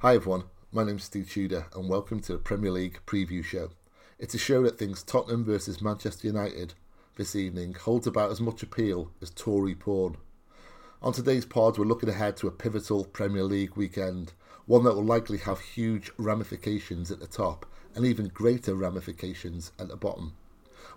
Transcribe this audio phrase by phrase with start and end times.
[0.00, 3.70] Hi everyone, my name's Steve Tudor and welcome to the Premier League preview show.
[4.20, 6.74] It's a show that thinks Tottenham versus Manchester United
[7.16, 10.16] this evening holds about as much appeal as Tory porn.
[11.02, 14.34] On today's pod, we're looking ahead to a pivotal Premier League weekend,
[14.66, 19.88] one that will likely have huge ramifications at the top and even greater ramifications at
[19.88, 20.34] the bottom.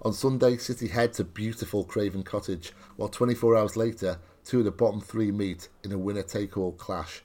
[0.04, 4.72] On Sunday, City head to beautiful Craven Cottage, while 24 hours later, two of the
[4.72, 7.24] bottom three meet in a winner take all clash.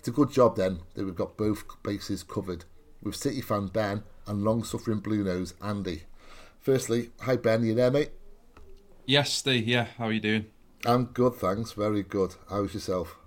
[0.00, 2.64] It's a good job then that we've got both bases covered,
[3.02, 6.04] with City fan Ben and long suffering Blue Nose Andy.
[6.58, 8.12] Firstly, hi Ben, you there, mate?
[9.04, 9.68] Yes, Steve.
[9.68, 10.46] Yeah, how are you doing?
[10.86, 11.72] I'm good, thanks.
[11.72, 12.34] Very good.
[12.48, 13.18] How's yourself?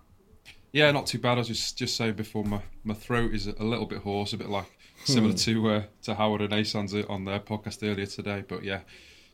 [0.72, 1.34] Yeah, not too bad.
[1.34, 4.38] I was just just saying before my, my throat is a little bit hoarse, a
[4.38, 5.38] bit like similar hmm.
[5.38, 8.44] to uh, to Howard and Asans on their podcast earlier today.
[8.48, 8.80] But yeah,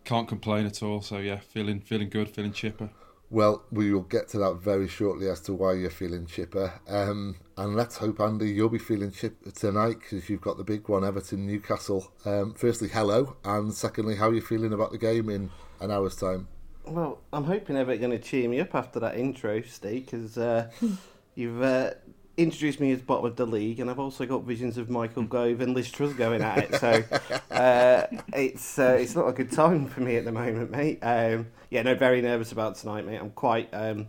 [0.03, 1.02] can't complain at all.
[1.02, 2.89] So yeah, feeling feeling good, feeling chipper.
[3.31, 6.73] Well, we will get to that very shortly as to why you're feeling chipper.
[6.88, 10.89] Um, and let's hope, Andy, you'll be feeling chipper tonight because you've got the big
[10.89, 12.11] one, Everton Newcastle.
[12.25, 13.35] Um, firstly, hello.
[13.45, 16.47] And secondly, how are you feeling about the game in an hour's time?
[16.85, 20.72] Well, I'm hoping Everton going to cheer me up after that intro, Steve, because uh,
[21.35, 21.91] you've uh,
[22.39, 25.59] introduced me as bottom of the league, and I've also got visions of Michael Gove
[25.61, 26.75] and Liz Truss going at it.
[26.75, 27.03] So
[27.51, 30.99] uh, it's uh, it's not a good time for me at the moment, mate.
[31.01, 33.17] Um, yeah, no, very nervous about tonight, mate.
[33.17, 34.07] I'm quite um,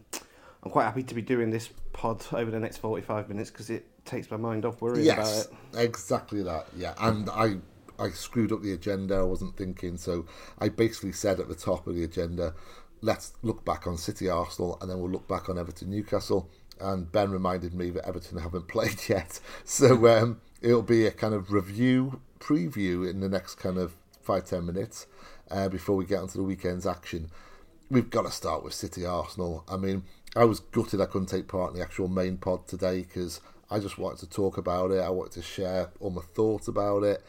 [0.63, 3.87] I'm quite happy to be doing this pod over the next 45 minutes because it
[4.05, 5.85] takes my mind off worrying yes, about it.
[5.85, 6.67] Exactly that.
[6.77, 7.57] Yeah, and I
[7.99, 9.17] I screwed up the agenda.
[9.17, 10.27] I wasn't thinking, so
[10.59, 12.55] I basically said at the top of the agenda,
[13.01, 16.49] let's look back on City Arsenal, and then we'll look back on Everton Newcastle
[16.81, 21.35] and Ben reminded me that Everton haven't played yet, so um, it'll be a kind
[21.35, 25.07] of review preview in the next kind of five ten minutes
[25.51, 27.31] uh, before we get onto the weekend's action.
[27.91, 29.65] We've got to start with City Arsenal.
[29.69, 30.05] I mean,
[30.37, 33.81] I was gutted I couldn't take part in the actual main pod today because I
[33.81, 35.01] just wanted to talk about it.
[35.01, 37.25] I wanted to share all my thoughts about it.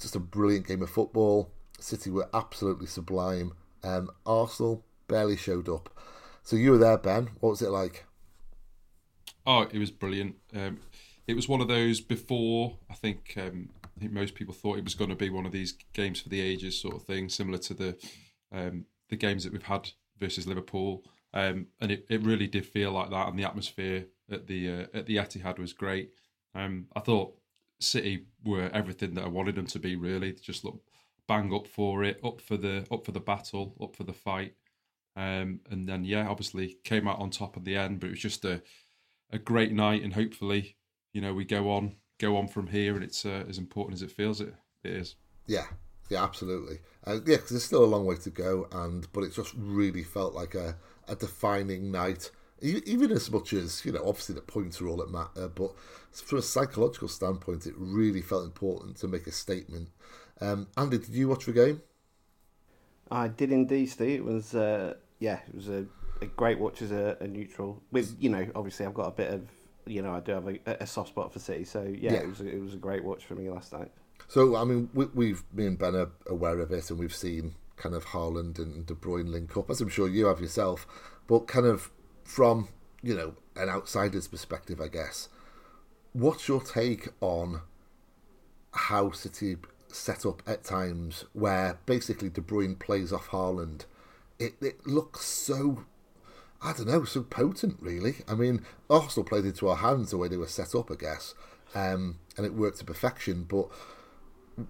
[0.00, 1.50] Just a brilliant game of football.
[1.78, 3.52] City were absolutely sublime.
[3.84, 5.90] Um, Arsenal barely showed up.
[6.42, 7.30] So you were there, Ben.
[7.40, 8.04] What was it like?
[9.46, 10.36] Oh, it was brilliant.
[10.54, 10.78] Um,
[11.26, 12.78] it was one of those before.
[12.90, 15.52] I think um, I think most people thought it was going to be one of
[15.52, 17.96] these games for the ages sort of thing, similar to the
[18.52, 21.04] um, the games that we've had versus Liverpool.
[21.34, 24.86] Um, and it, it really did feel like that, and the atmosphere at the uh,
[24.94, 26.10] at the Etihad was great.
[26.54, 27.34] Um, I thought
[27.80, 29.96] City were everything that I wanted them to be.
[29.96, 30.82] Really, they just look
[31.28, 34.54] bang up for it, up for the up for the battle, up for the fight.
[35.14, 38.20] Um, and then yeah, obviously came out on top at the end, but it was
[38.20, 38.62] just a
[39.32, 40.76] a great night, and hopefully,
[41.12, 44.02] you know, we go on go on from here, and it's uh, as important as
[44.02, 44.54] it feels it,
[44.84, 45.16] it is.
[45.46, 45.66] Yeah,
[46.08, 46.78] yeah, absolutely.
[47.04, 50.04] Uh, yeah, because there's still a long way to go, and but it just really
[50.04, 50.76] felt like a,
[51.08, 52.30] a defining night.
[52.60, 55.72] Even as much as you know, obviously the points are all that matter, but
[56.12, 59.88] from a psychological standpoint, it really felt important to make a statement.
[60.40, 61.82] Um, Andy, did you watch the game?
[63.10, 64.20] I did indeed, Steve.
[64.20, 65.86] It was uh, yeah, it was a
[66.22, 67.82] a great watch as a, a, neutral.
[67.90, 69.42] With you know, obviously, I've got a bit of
[69.86, 71.64] you know, I do have a, a soft spot for City.
[71.64, 73.90] So yeah, yeah, it was a, it was a great watch for me last night.
[74.28, 77.54] So I mean, we, have me and Ben are aware of it, and we've seen
[77.76, 80.86] kind of Haaland and De Bruyne link up, as I'm sure you have yourself.
[81.26, 81.90] But kind of
[82.24, 82.68] from
[83.02, 85.28] you know an outsider's perspective, I guess.
[86.12, 87.62] What's your take on
[88.72, 89.56] how City
[89.88, 93.86] set up at times, where basically De Bruyne plays off Haaland?
[94.38, 95.84] It, it looks so
[96.62, 98.16] I don't know, so potent, really.
[98.28, 101.34] I mean, Arsenal played into our hands the way they were set up, I guess,
[101.74, 103.44] um, and it worked to perfection.
[103.44, 103.68] But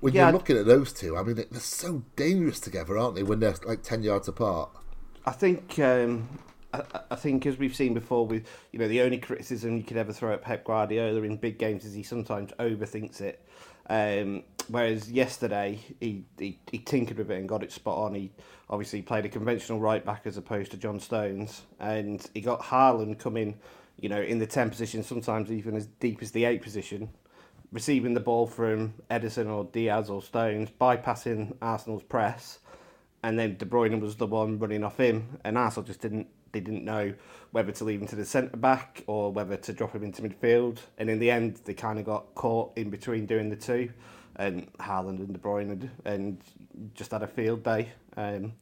[0.00, 3.22] when yeah, you're looking at those two, I mean, they're so dangerous together, aren't they?
[3.22, 4.70] When they're like ten yards apart.
[5.26, 5.78] I think.
[5.78, 6.28] Um,
[6.72, 9.96] I, I think, as we've seen before, with you know, the only criticism you could
[9.96, 13.46] ever throw at Pep Guardiola in big games is he sometimes overthinks it.
[13.90, 18.14] Um, whereas yesterday he, he, he tinkered with it and got it spot on.
[18.14, 18.32] He
[18.70, 23.18] obviously played a conventional right back as opposed to John Stones, and he got Haaland
[23.18, 23.58] coming,
[23.98, 27.08] you know, in the ten position, sometimes even as deep as the eight position,
[27.72, 32.58] receiving the ball from Ederson or Dias or Stones, bypassing Arsenal's press,
[33.22, 36.60] and then De Bruyne was the one running off him, and Arsenal just didn't they
[36.60, 37.14] didn't know
[37.50, 40.78] whether to leave him to the centre back or whether to drop him into midfield.
[40.98, 43.90] And in the end, they kind of got caught in between doing the two.
[44.36, 46.40] And Haaland and De Bruyne had, and
[46.94, 47.88] just had a field day.
[48.16, 48.54] Um,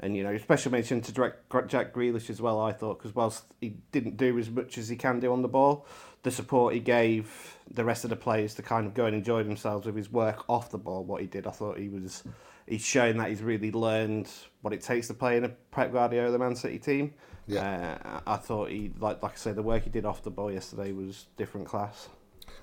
[0.00, 2.60] and you know, special mention to Jack Grealish as well.
[2.60, 5.48] I thought because whilst he didn't do as much as he can do on the
[5.48, 5.86] ball,
[6.22, 9.42] the support he gave the rest of the players to kind of go and enjoy
[9.42, 11.04] themselves with his work off the ball.
[11.04, 12.24] What he did, I thought he was
[12.66, 14.30] he's shown that he's really learned
[14.62, 17.12] what it takes to play in a Pep Guardiola the Man City team.
[17.46, 17.98] Yeah.
[18.04, 20.50] Uh, I thought he like like I say the work he did off the ball
[20.50, 22.08] yesterday was different class.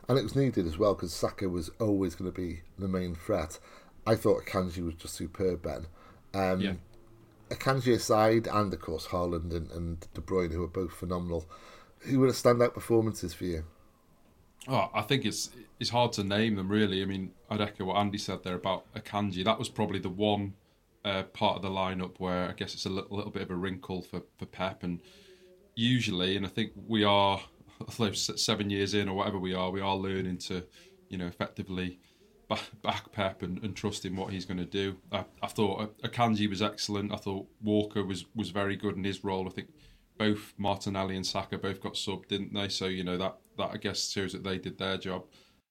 [0.08, 3.16] And it was needed as well because Saka was always going to be the main
[3.16, 3.60] threat.
[4.06, 5.88] I thought Akanji was just superb, Ben.
[6.34, 6.74] Um, Yeah.
[7.50, 11.46] Akanji aside, and of course Haaland and, and De Bruyne, who are both phenomenal.
[12.00, 13.64] Who were the standout performances for you?
[14.68, 15.50] Oh, I think it's
[15.80, 17.02] it's hard to name them really.
[17.02, 19.46] I mean, I'd echo what Andy said there about Akanji.
[19.46, 20.56] That was probably the one
[21.06, 23.56] uh, part of the lineup where I guess it's a little, little bit of a
[23.56, 24.84] wrinkle for, for Pep.
[24.84, 25.00] And
[25.76, 27.40] usually, and I think we are,
[28.14, 30.64] seven years in or whatever we are, we are learning to,
[31.10, 32.00] you know, effectively
[32.50, 34.98] back, back Pep and, and trust in what he's going to do.
[35.12, 37.14] I, I thought Akanji was excellent.
[37.14, 39.48] I thought Walker was was very good in his role.
[39.48, 39.70] I think
[40.18, 42.70] both Martinelli and Saka both got subbed, didn't they?
[42.70, 45.26] So you know that that I guess shows that they did their job.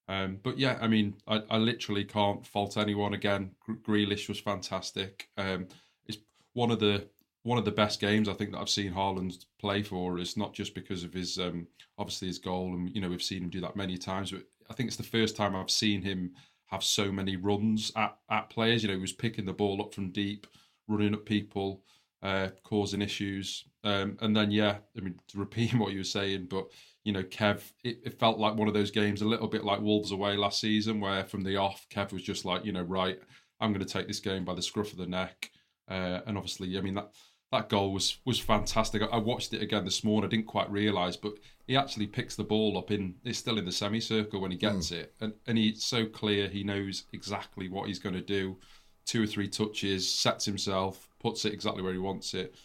[0.09, 3.15] Um, but yeah, I mean, I, I literally can't fault anyone.
[3.15, 5.29] Again, Gr- Grealish was fantastic.
[5.37, 5.67] Um,
[6.07, 6.19] it's
[6.53, 7.09] one of the
[7.47, 10.19] one of the best games I think that I've seen Haaland play for.
[10.19, 13.45] Is not just because of his um, obviously his goal, and you know we've seen
[13.45, 14.33] him do that many times.
[14.33, 16.33] But I think it's the first time I've seen him
[16.67, 18.83] have so many runs at, at players.
[18.83, 20.49] You know, he was picking the ball up from deep,
[20.89, 21.83] running at people,
[22.21, 23.65] uh, causing issues.
[23.85, 26.67] Um, and then, yeah, I mean, to repeat what you were saying, but,
[27.05, 29.81] you know, Kev, it, it felt like one of those games, a little bit like
[29.81, 33.21] Wolves away last season, where from the off, Kev was just like, you know, right,
[33.61, 35.51] I'm going to take this game by the scruff of the neck.
[35.89, 37.11] Uh, and obviously, I mean, that
[37.53, 39.03] that goal was was fantastic.
[39.11, 40.29] I watched it again this morning.
[40.29, 41.35] I didn't quite realise, but
[41.67, 43.15] he actually picks the ball up in.
[43.25, 46.49] It's still in the semicircle when he gets it, and and he's so clear.
[46.49, 48.57] He knows exactly what he's going to do.
[49.05, 52.57] Two or three touches, sets himself, puts it exactly where he wants it.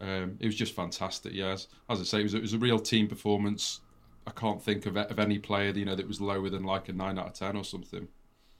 [0.00, 1.32] Um, it was just fantastic.
[1.32, 3.80] Yes, as I say, it was, it was a real team performance.
[4.26, 6.92] I can't think of of any player you know that was lower than like a
[6.92, 8.08] nine out of ten or something.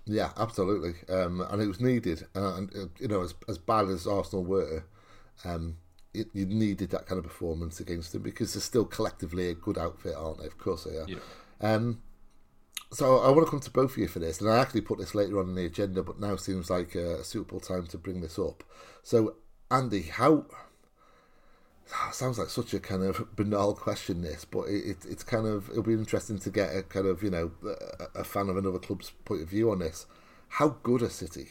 [0.06, 2.26] Yeah, absolutely, um, and it was needed.
[2.36, 4.84] Uh, and uh, you know, as as bad as Arsenal were,
[5.44, 5.76] um,
[6.12, 9.76] it, you needed that kind of performance against them because they're still collectively a good
[9.78, 10.46] outfit, aren't they?
[10.46, 11.06] Of course they are.
[11.08, 11.18] Yeah.
[11.60, 12.02] Um,
[12.92, 14.98] so I want to come to both of you for this, and I actually put
[14.98, 18.20] this later on in the agenda, but now seems like a suitable time to bring
[18.20, 18.62] this up.
[19.02, 19.34] So,
[19.70, 20.46] Andy, how
[22.12, 25.68] sounds like such a kind of banal question, this, but it, it, it's kind of
[25.70, 27.50] it'll be interesting to get a kind of you know
[28.14, 30.06] a, a fan of another club's point of view on this.
[30.48, 31.48] How good are City?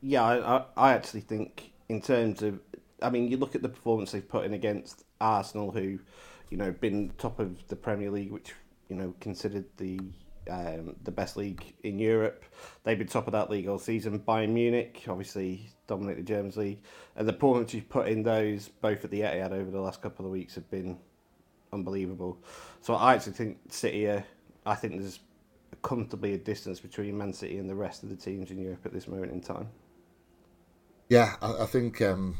[0.00, 2.60] Yeah, I, I, I actually think in terms of,
[3.02, 5.98] I mean, you look at the performance they've put in against Arsenal, who,
[6.50, 8.52] you know, been top of the Premier League, which
[8.88, 9.98] you know considered the
[10.50, 12.44] um, the best league in Europe.
[12.82, 14.18] They've been top of that league all season.
[14.20, 16.80] Bayern Munich, obviously, dominate the Germans league,
[17.16, 20.26] and the performance you've put in those both at the Etihad over the last couple
[20.26, 20.98] of weeks have been
[21.72, 22.38] unbelievable.
[22.82, 24.24] So I actually think City are.
[24.66, 25.20] I think there's
[25.82, 28.92] comfortably a distance between Man City and the rest of the teams in Europe at
[28.92, 29.68] this moment in time.
[31.08, 32.38] Yeah, I, I think um,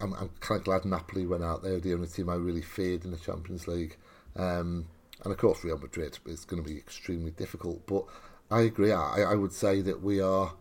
[0.00, 1.62] I'm, I'm kind of glad Napoli went out.
[1.62, 3.96] there, the only team I really feared in the Champions League.
[4.36, 4.86] Um,
[5.24, 7.86] and of course, Real Madrid is going to be extremely difficult.
[7.86, 8.04] But
[8.50, 8.92] I agree.
[8.92, 10.52] I, I would say that we are,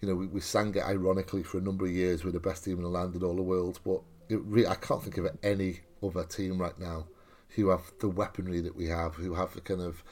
[0.00, 2.24] you know, we, we sang it ironically for a number of years.
[2.24, 3.80] We're the best team in the land in all the world.
[3.84, 4.00] But
[4.30, 7.06] re- I can't think of any other team right now
[7.50, 10.02] who have the weaponry that we have, who have the kind of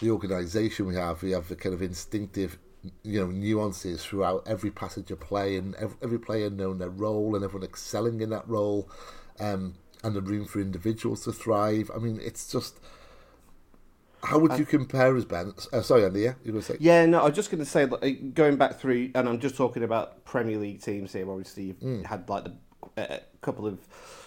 [0.00, 2.58] the organisation we have, we have the kind of instinctive
[3.02, 7.34] you know nuances throughout every passage of play and every, every player knowing their role
[7.34, 8.88] and everyone excelling in that role
[9.40, 12.78] um, and the room for individuals to thrive i mean it's just
[14.24, 15.52] how would you compare as Ben?
[15.72, 16.20] Uh, sorry, Andy.
[16.20, 16.76] Yeah, you were say.
[16.80, 19.54] Yeah, no, I was just going to say, like, going back through, and I'm just
[19.54, 21.30] talking about Premier League teams here.
[21.30, 22.06] Obviously, you've Mm.
[22.06, 22.52] had like the,
[22.96, 23.78] a couple of,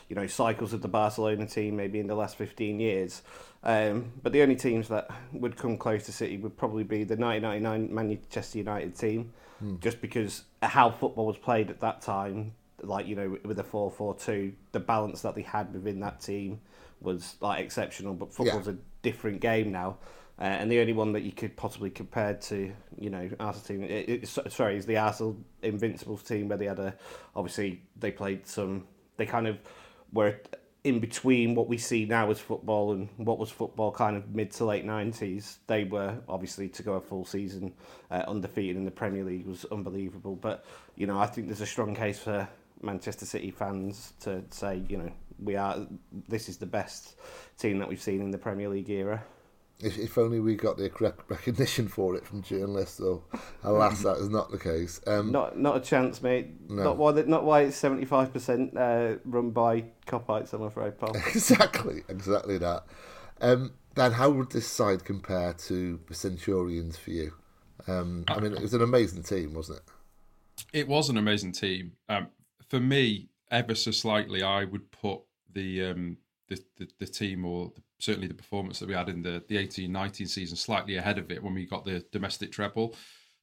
[0.08, 3.24] you know, cycles of the Barcelona team maybe in the last 15 years.
[3.68, 7.18] Um, but the only teams that would come close to City would probably be the
[7.18, 9.76] 1999 Manchester United team, Hmm.
[9.82, 14.54] just because how football was played at that time, like you know, with a 4-4-2,
[14.72, 16.62] the balance that they had within that team
[17.02, 18.14] was like exceptional.
[18.14, 19.98] But football's a different game now.
[20.40, 23.84] Uh, and the only one that you could possibly compare to, you know, Arsenal team,
[23.84, 26.94] it, it, sorry, is the Arsenal Invincibles team where they had a,
[27.36, 28.86] obviously they played some,
[29.18, 29.58] they kind of
[30.14, 30.40] were
[30.88, 34.52] in between what we see now as football and what was football kind of mid
[34.52, 35.58] to late 90s.
[35.68, 37.74] They were obviously to go a full season
[38.10, 40.36] uh, undefeated in the Premier League was unbelievable.
[40.36, 40.66] But,
[40.96, 42.48] you know, I think there's a strong case for
[42.82, 45.12] Manchester City fans to say, you know,
[45.44, 45.86] we are,
[46.30, 47.16] this is the best
[47.60, 49.24] team that we've seen in the Premier League era.
[49.80, 53.24] If, if only we got the correct recognition for it from journalists, though.
[53.64, 55.00] Alas, that is not the case.
[55.06, 56.48] Um, Not not a chance, mate.
[56.70, 56.84] No.
[56.84, 60.54] Not why not why it's seventy five percent uh, run by Kopites.
[60.54, 61.16] I'm afraid, Paul.
[61.28, 62.86] exactly, exactly that.
[63.40, 67.34] Um, Dan, how would this side compare to the Centurions for you?
[67.88, 69.84] Um, I mean, it was an amazing team, wasn't it?
[70.74, 71.94] It was an amazing team.
[72.10, 72.28] Um,
[72.68, 75.22] for me, ever so slightly, I would put
[75.54, 76.18] the um,
[76.48, 80.28] the, the, the team or certainly the performance that we had in the the 18-19
[80.28, 82.96] season slightly ahead of it when we got the domestic treble,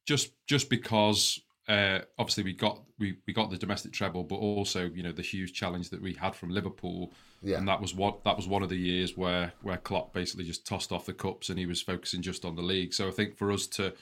[0.05, 4.85] just just because uh, obviously we got we, we got the domestic treble, but also
[4.93, 7.57] you know the huge challenge that we had from Liverpool, Yeah.
[7.57, 10.65] and that was what that was one of the years where where Klopp basically just
[10.67, 12.93] tossed off the cups and he was focusing just on the league.
[12.93, 13.93] So I think for us to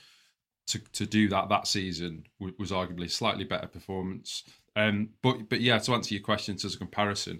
[0.67, 4.43] to to do that that season was arguably a slightly better performance.
[4.75, 7.39] Um, but but yeah, to answer your question as a comparison,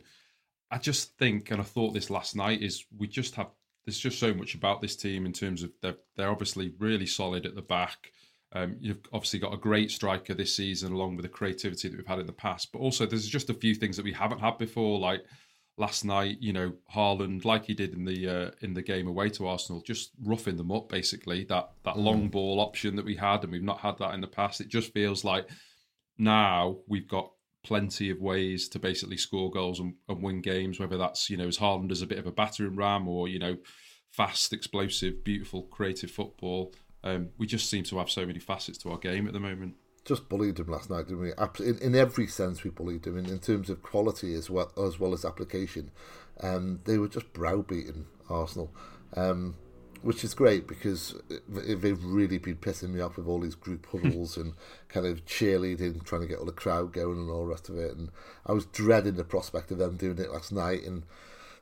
[0.74, 3.52] I just think, and I thought this last night, is we just have
[3.86, 7.46] there's just so much about this team in terms of they're they're obviously really solid
[7.46, 8.12] at the back.
[8.54, 12.08] Um, you've obviously got a great striker this season, along with the creativity that we've
[12.08, 12.72] had in the past.
[12.72, 15.24] But also, there's just a few things that we haven't had before, like
[15.78, 16.38] last night.
[16.40, 19.82] You know, Haaland, like he did in the uh, in the game away to Arsenal,
[19.82, 20.90] just roughing them up.
[20.90, 24.22] Basically, that that long ball option that we had, and we've not had that in
[24.22, 24.60] the past.
[24.60, 25.48] It just feels like
[26.18, 27.32] now we've got
[27.64, 30.80] plenty of ways to basically score goals and, and win games.
[30.80, 33.40] Whether that's you know as Haaland as a bit of a battering ram, or you
[33.40, 33.58] know
[34.12, 36.74] fast, explosive, beautiful, creative football.
[37.04, 39.76] Um, we just seem to have so many facets to our game at the moment.
[40.06, 41.34] just bullied him last night, didn't we?
[41.66, 43.18] In, in every sense, we bullied him.
[43.18, 45.92] In, in terms of quality as well as well as application,
[46.42, 48.74] um, they were just browbeating Arsenal,
[49.16, 49.56] um,
[50.04, 51.16] which is great because
[51.48, 54.54] they've really been pissing me off with all these group huddles and
[54.90, 57.78] kind of cheerleading, trying to get all the crowd going and all the rest of
[57.78, 57.96] it.
[57.96, 58.10] And
[58.46, 61.04] I was dreading the prospect of them doing it last night and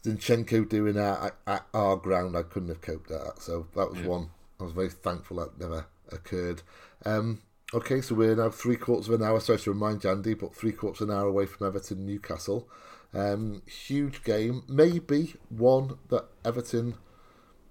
[0.03, 2.35] Zinchenko doing that at, our ground.
[2.35, 3.35] I couldn't have coped that.
[3.39, 4.29] So that was one.
[4.59, 6.63] I was very thankful that never occurred.
[7.05, 7.41] Um,
[7.73, 9.39] okay, so we're now three quarters of an hour.
[9.39, 12.67] Sorry to remind Andy, but three quarters of an hour away from Everton Newcastle.
[13.13, 14.63] Um, huge game.
[14.67, 16.95] Maybe one that Everton,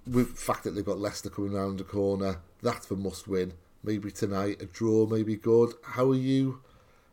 [0.06, 3.52] with the fact that they've got Leicester coming round the corner, that's the must win.
[3.82, 5.72] Maybe tonight, a draw, maybe good.
[5.82, 6.60] How are you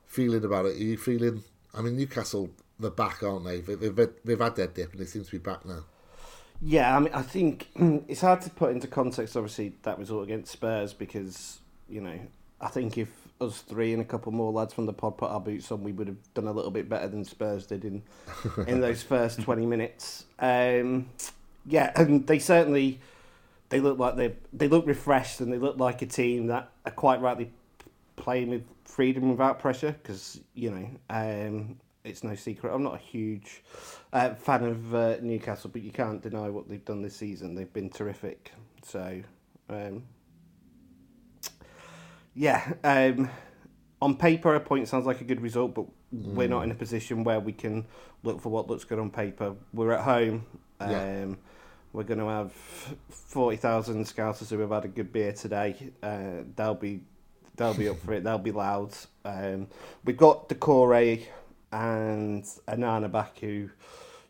[0.06, 0.76] feeling about it?
[0.76, 1.44] Are you feeling?
[1.74, 3.62] I mean, Newcastle, they're back, aren't they?
[3.62, 5.84] They- They've, they've had their dip and they seem to be back now.
[6.62, 7.68] Yeah, I mean, I think
[8.08, 9.38] it's hard to put into context.
[9.38, 12.20] Obviously, that result against Spurs because you know
[12.60, 15.40] I think if us three and a couple more lads from the pod put our
[15.40, 18.02] boots on, we would have done a little bit better than Spurs did in
[18.66, 20.26] in those first twenty minutes.
[20.40, 21.10] Um,
[21.68, 23.00] yeah, and they certainly
[23.70, 26.92] they look like they they look refreshed and they look like a team that are
[26.92, 27.52] quite rightly
[28.16, 33.00] playing with freedom without pressure because you know um, it's no secret I'm not a
[33.00, 33.64] huge
[34.14, 37.56] uh, fan of uh, Newcastle, but you can't deny what they've done this season.
[37.56, 38.54] They've been terrific.
[38.84, 39.22] So,
[39.70, 40.04] um,
[42.34, 43.30] yeah, um,
[44.02, 47.26] on paper, a point sounds like a good result, but we're not in a position
[47.26, 47.86] where we can
[48.24, 49.56] look for what looks good on paper.
[49.74, 50.46] We're at home.
[50.80, 51.26] Um, Yeah.
[51.94, 52.52] We're going to have
[53.10, 55.76] forty thousand scouters who have had a good beer today.
[56.04, 57.02] Uh, they'll be
[57.56, 58.24] they'll be up for it.
[58.24, 58.94] They'll be loud.
[59.26, 59.68] Um,
[60.06, 61.26] we've got Doucouré
[61.72, 63.70] and Onana back who,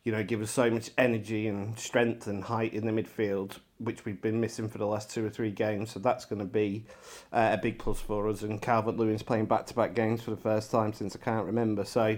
[0.04, 4.06] you know, give us so much energy and strength and height in the midfield, which
[4.06, 5.92] we've been missing for the last two or three games.
[5.92, 6.86] So that's going to be
[7.34, 8.42] uh, a big plus for us.
[8.42, 11.46] And Calvert Lewin's playing back to back games for the first time since I can't
[11.46, 11.86] remember.
[11.86, 12.18] So,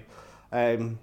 [0.51, 0.99] um,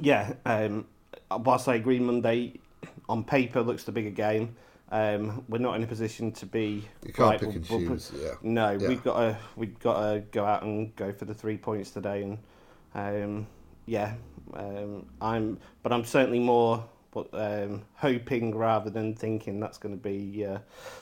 [0.00, 0.86] yeah, um,
[1.30, 2.60] whilst I agree Monday
[3.08, 4.56] on paper looks the bigger game.
[4.90, 6.86] Um, we're not in a position to be.
[7.06, 8.12] You can't right, pick we'll- and we'll put- choose.
[8.20, 8.30] Yeah.
[8.42, 8.88] no, Yeah.
[8.88, 12.22] we've got to we've got to go out and go for the three points today,
[12.22, 12.38] and
[12.94, 13.46] um,
[13.86, 14.14] yeah,
[14.52, 20.00] um, I'm but I'm certainly more but, um, hoping rather than thinking that's going to
[20.02, 20.58] be uh,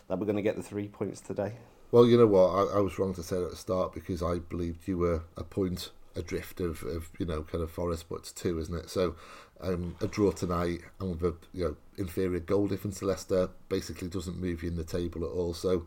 [0.09, 1.55] that we're going to get the three points today.
[1.91, 2.49] Well, you know what?
[2.51, 5.23] I, I was wrong to say that at the start because I believed you were
[5.37, 8.91] a point adrift of, of you know kind of Forest, but it's two, isn't it?
[8.91, 9.15] So
[9.61, 14.09] um, a draw tonight and with a you know inferior goal difference to Leicester basically
[14.09, 15.55] doesn't move you in the table at all.
[15.55, 15.87] So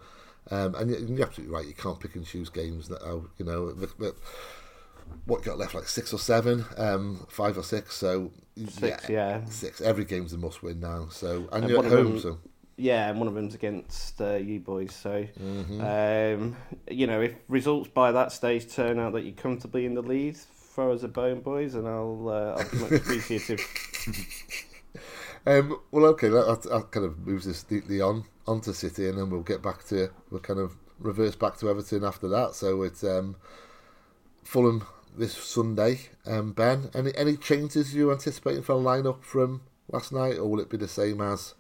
[0.51, 1.65] um, and you- you're absolutely right.
[1.67, 3.71] You can't pick and choose games that are you know.
[3.71, 4.15] the-
[5.25, 7.95] What got left, like six or seven, um, five or six.
[7.95, 8.31] So
[8.67, 9.45] Six, yeah.
[9.45, 9.79] six.
[9.81, 11.07] Every game's a must win now.
[11.11, 12.39] So and And you're at home, them- so
[12.77, 14.93] Yeah, and one of them's against uh, you boys.
[14.93, 15.81] So, Mm-hmm.
[15.81, 16.55] um,
[16.89, 20.35] you know, if results by that stage turn out that you're comfortably in the lead,
[20.37, 23.61] throw us a bone, boys, and I'll uh, I'll be much appreciative.
[25.47, 29.29] Um, well, okay, that, that, kind of moves us neatly on onto City, and then
[29.29, 32.55] we'll get back to we'll kind of reverse back to Everton after that.
[32.55, 33.35] So it's um,
[34.43, 34.85] Fulham
[35.17, 36.09] this Sunday.
[36.25, 40.59] Um, ben, any any changes you anticipating for a lineup from last night, or will
[40.59, 41.53] it be the same as?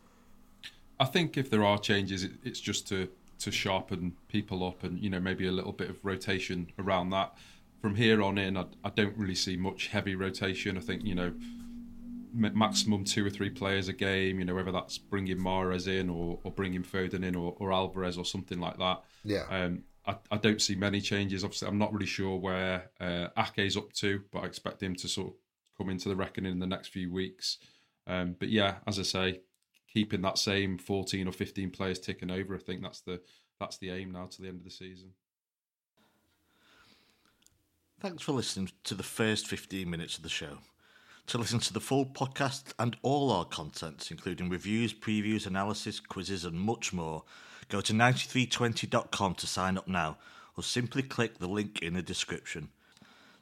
[0.99, 4.97] I think if there are changes, it, it's just to to sharpen people up and
[4.99, 7.33] you know maybe a little bit of rotation around that.
[7.81, 10.77] From here on in, I, I don't really see much heavy rotation.
[10.77, 11.33] I think you know
[12.33, 14.39] maximum two or three players a game.
[14.39, 18.17] You know whether that's bringing Mahrez in or, or bringing Foden in or, or Alvarez
[18.17, 19.01] or something like that.
[19.23, 21.43] Yeah, Um, I, I don't see many changes.
[21.43, 25.07] Obviously, I'm not really sure where uh, Ake's up to, but I expect him to
[25.07, 25.33] sort of
[25.77, 27.57] come into the reckoning in the next few weeks.
[28.07, 29.41] Um, but yeah, as I say,
[29.95, 32.53] keeping that same 14 or 15 players ticking over.
[32.53, 33.21] I think that's the
[33.61, 35.11] that's the aim now to the end of the season.
[38.01, 40.57] Thanks for listening to the first 15 minutes of the show.
[41.27, 46.43] To listen to the full podcast and all our contents, including reviews, previews, analysis, quizzes,
[46.43, 47.23] and much more,
[47.69, 50.17] go to 9320.com to sign up now,
[50.57, 52.67] or simply click the link in the description.